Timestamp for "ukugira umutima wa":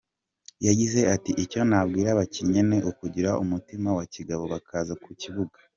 2.89-4.05